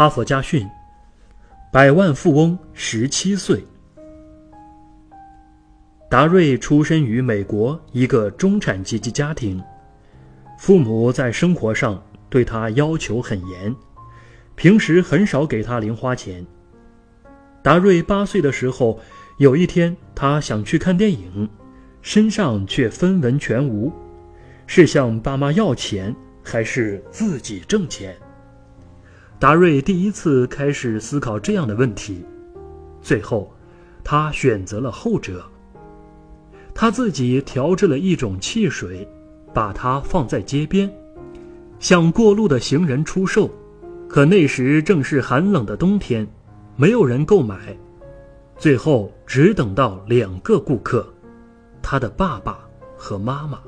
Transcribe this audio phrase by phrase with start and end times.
[0.00, 0.66] 哈佛家训：
[1.70, 3.62] 百万富翁十七岁。
[6.08, 9.62] 达瑞出生于美国一个中产阶级家庭，
[10.58, 13.76] 父母在生活上对他要求很严，
[14.54, 16.46] 平时很少给他零花钱。
[17.62, 18.98] 达瑞八岁的时候，
[19.36, 21.46] 有一天他想去看电影，
[22.00, 23.92] 身上却分文全无，
[24.66, 28.16] 是向爸妈要钱，还是自己挣钱？
[29.40, 32.22] 达瑞第一次开始思考这样的问题，
[33.00, 33.50] 最后，
[34.04, 35.42] 他选择了后者。
[36.74, 39.08] 他自己调制了一种汽水，
[39.54, 40.92] 把它放在街边，
[41.78, 43.50] 向过路的行人出售。
[44.06, 46.28] 可那时正是寒冷的冬天，
[46.76, 47.74] 没有人购买。
[48.58, 51.10] 最后只等到两个顾客，
[51.80, 52.58] 他的爸爸
[52.94, 53.58] 和妈妈。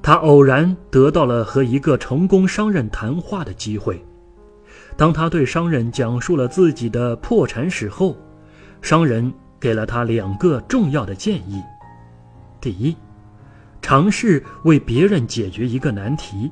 [0.00, 4.02] 他偶然得到了和一个成功商人谈话的机会。
[4.96, 8.16] 当他对商人讲述了自己的破产史后，
[8.80, 11.60] 商人给了他两个重要的建议：
[12.60, 12.96] 第一，
[13.82, 16.50] 尝试为别人解决一个难题，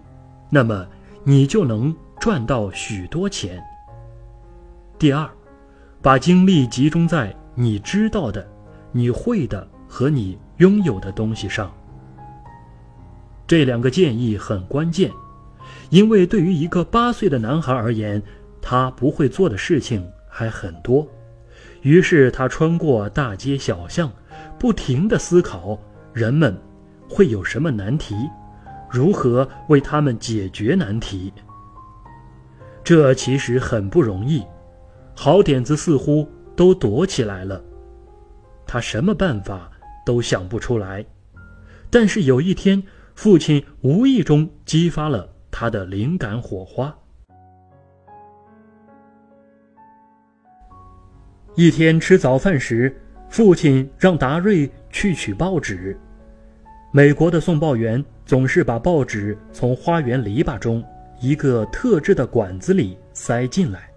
[0.51, 0.85] 那么
[1.23, 3.61] 你就能赚到许多钱；
[4.99, 5.29] 第二，
[6.01, 8.45] 把精力集中在你知道的、
[8.91, 11.73] 你会的和你拥有的东西上。
[13.47, 15.13] 这两个建议很关键。
[15.93, 18.21] 因为对于一个八岁的男孩而言，
[18.63, 21.07] 他不会做的事情还很多。
[21.83, 24.11] 于是他穿过大街小巷，
[24.59, 25.79] 不停地思考
[26.15, 26.59] 人们
[27.11, 28.15] 会有什么难题，
[28.91, 31.31] 如何为他们解决难题。
[32.83, 34.43] 这其实很不容易，
[35.15, 37.63] 好点子似乎都躲起来了，
[38.67, 39.71] 他什么办法
[40.07, 41.05] 都想不出来。
[41.91, 42.83] 但是有一天，
[43.15, 45.32] 父亲无意中激发了。
[45.63, 46.93] 他的灵感火花。
[51.55, 52.93] 一天吃早饭时，
[53.29, 55.97] 父亲让达瑞去取报纸。
[56.91, 60.83] 美国的送报员总是把报纸从花园篱笆中
[61.21, 63.89] 一个特制的管子里塞进来。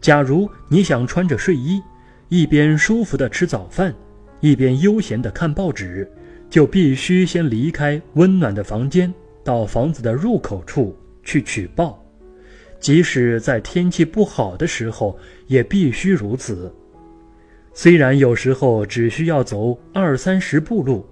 [0.00, 1.78] 假如你想穿着睡衣，
[2.30, 3.94] 一边舒服的吃早饭，
[4.40, 6.10] 一边悠闲的看报纸，
[6.48, 9.12] 就必须先离开温暖的房间。
[9.42, 12.02] 到房子的入口处去取报，
[12.78, 16.72] 即使在天气不好的时候也必须如此。
[17.72, 21.06] 虽然有时候只需要走二三十步路，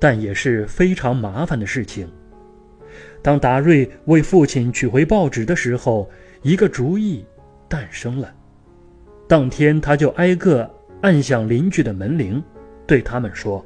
[0.00, 2.10] 但也是非常麻烦的事情。
[3.22, 6.08] 当达瑞为父亲取回报纸的时候，
[6.42, 7.24] 一个主意
[7.68, 8.34] 诞生了。
[9.28, 10.68] 当天，他就挨个
[11.02, 12.42] 按响邻居的门铃，
[12.86, 13.64] 对他们说：“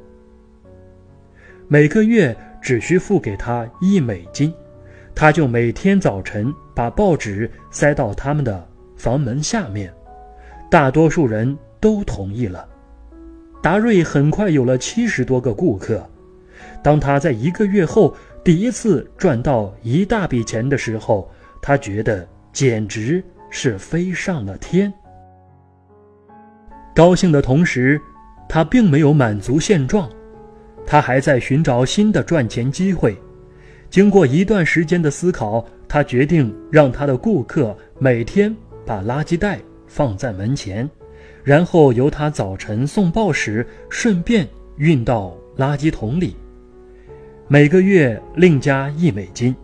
[1.69, 4.55] 每个月。”只需付给他一美金，
[5.15, 9.93] 他就每天早晨把报纸塞到他们的房门下面。
[10.71, 12.67] 大多数人都同意了。
[13.61, 16.09] 达瑞很快有了七十多个顾客。
[16.83, 18.15] 当他在一个月后
[18.45, 21.31] 第一次赚到一大笔钱的时候，
[21.61, 24.93] 他觉得简直是飞上了天。
[26.95, 28.01] 高兴的同时，
[28.49, 30.09] 他并没有满足现状。
[30.87, 33.17] 他还在寻找新的赚钱机会。
[33.91, 38.55] 经过一段时间的思考，他决定让他的顾客每天
[38.87, 40.89] 把垃圾袋放在门前，
[41.45, 46.37] 然后由他早晨送报时顺便运到垃圾桶里。
[47.49, 49.55] 每个月另加一美金。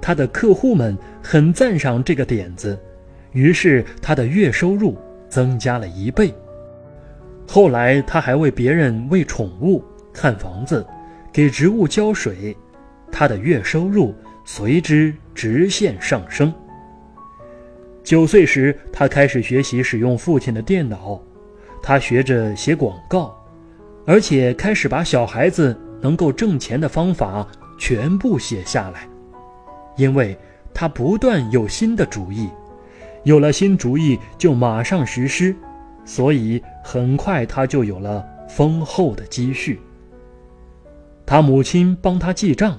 [0.00, 2.78] 他的客户们很赞赏这个点子，
[3.32, 4.96] 于是他的月收入
[5.28, 6.32] 增加了一倍。
[7.48, 9.82] 后来，他还为别人喂宠物。
[10.12, 10.86] 看房子，
[11.32, 12.56] 给植物浇水，
[13.10, 14.14] 他的月收入
[14.44, 16.52] 随之直线上升。
[18.02, 21.20] 九岁时，他开始学习使用父亲的电脑，
[21.82, 23.36] 他学着写广告，
[24.06, 27.46] 而且开始把小孩子能够挣钱的方法
[27.78, 29.06] 全部写下来，
[29.96, 30.36] 因为
[30.72, 32.48] 他不断有新的主意，
[33.24, 35.54] 有了新主意就马上实施，
[36.04, 39.78] 所以很快他就有了丰厚的积蓄。
[41.28, 42.78] 他母亲帮他记账，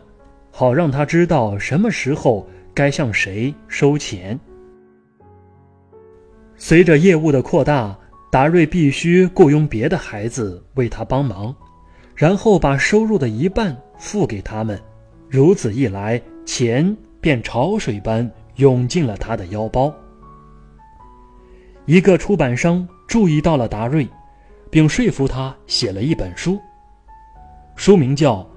[0.50, 4.38] 好让他知道什么时候该向谁收钱。
[6.56, 7.96] 随着业务的扩大，
[8.32, 11.56] 达瑞必须雇佣别的孩子为他帮忙，
[12.16, 14.82] 然后把收入的一半付给他们。
[15.30, 19.94] 如此一来，钱便潮水般涌进了他的腰包。
[21.86, 24.08] 一个出版商注意到了达瑞，
[24.72, 26.60] 并说服他写了一本书。
[27.90, 28.48] 书名叫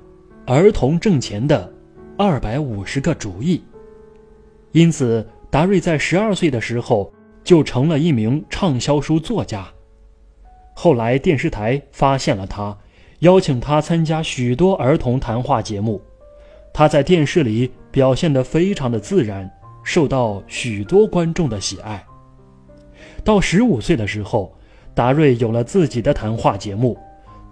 [0.52, 1.72] 《儿童挣钱的
[2.18, 3.56] 二百五十个主意》，
[4.72, 7.10] 因此达瑞在十二岁的时候
[7.42, 9.66] 就成了一名畅销书作家。
[10.74, 12.76] 后来电视台发现了他，
[13.20, 15.98] 邀请他参加许多儿童谈话节目。
[16.70, 19.50] 他在电视里表现得非常的自然，
[19.82, 22.04] 受到许多观众的喜爱。
[23.24, 24.54] 到十五岁的时候，
[24.94, 26.98] 达瑞有了自己的谈话节目。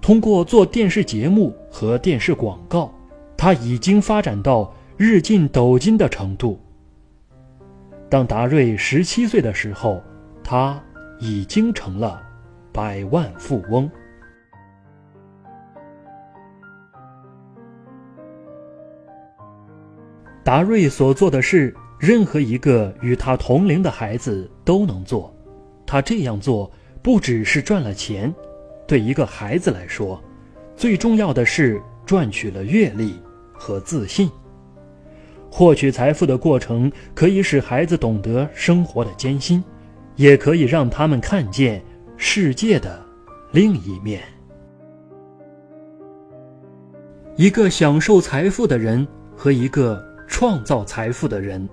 [0.01, 2.93] 通过做电视节目和电视广告，
[3.37, 6.59] 他已经发展到日进斗金的程度。
[8.09, 10.03] 当达瑞十七岁的时候，
[10.43, 10.83] 他
[11.21, 12.21] 已经成了
[12.73, 13.89] 百万富翁。
[20.43, 25.33] 达瑞所做的事，任何一个与他同龄的孩子都能做。
[25.87, 26.69] 他这样做，
[27.03, 28.35] 不只是赚了钱，
[28.91, 30.21] 对一个孩子来说，
[30.75, 33.15] 最重要的是赚取了阅历
[33.53, 34.29] 和自信。
[35.49, 39.63] 获取财富的过程可以使孩子懂得生活的艰辛，
[40.17, 41.81] 也可以让他们看见
[42.17, 43.01] 世界的
[43.53, 44.21] 另一面。
[47.37, 49.07] 一个享受财富的人
[49.37, 50.05] 和一个。
[50.33, 51.69] 创造财富的人，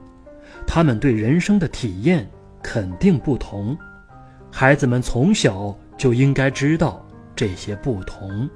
[0.65, 2.27] 他们对人生的体验
[2.63, 3.77] 肯定不同。
[4.51, 7.05] 孩子们从小就应该知道
[7.37, 8.49] 这些不同。